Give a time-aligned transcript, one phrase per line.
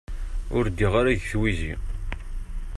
[0.55, 1.73] Ur ddiɣ ara deg twizi.